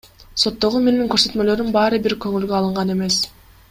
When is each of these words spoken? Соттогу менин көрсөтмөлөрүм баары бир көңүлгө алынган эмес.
Соттогу 0.43 0.81
менин 0.85 1.05
көрсөтмөлөрүм 1.13 1.71
баары 1.79 2.03
бир 2.09 2.19
көңүлгө 2.27 2.61
алынган 2.63 2.99
эмес. 2.99 3.25